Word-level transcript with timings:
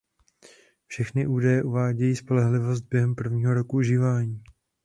Všechny 0.87 1.27
údaje 1.27 1.63
uvádějí 1.63 2.15
spolehlivost 2.15 2.81
během 2.89 3.15
prvního 3.15 3.53
roku 3.53 3.77
užívání. 3.77 4.41